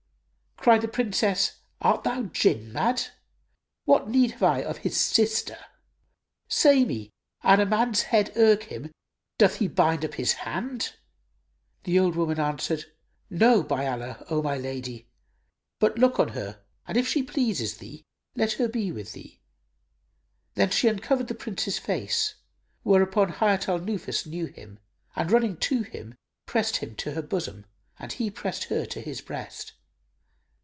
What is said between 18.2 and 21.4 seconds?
let her be with thee." Then she uncovered the